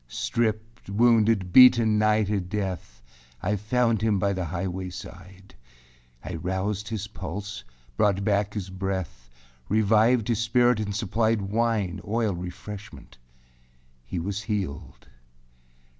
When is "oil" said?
12.03-12.33